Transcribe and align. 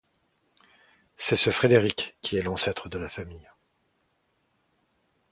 C'est 1.15 1.35
ce 1.35 1.51
Frédéric 1.51 2.17
qui 2.23 2.35
est 2.35 2.41
l'ancêtre 2.41 2.89
de 2.89 2.97
la 2.97 3.07
famille. 3.07 3.47